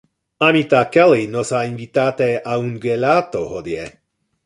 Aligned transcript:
Amita 0.45 0.79
Kelly 0.95 1.27
nos 1.35 1.53
ha 1.57 1.61
invitate 1.73 2.31
a 2.55 2.59
un 2.65 2.75
gelato 2.87 3.47
hodie. 3.53 3.91